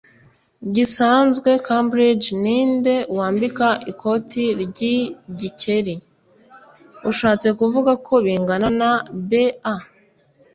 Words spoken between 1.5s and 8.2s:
'cambridge? ninde wambika ikoti ry'igikeri? ushatse kuvuga ko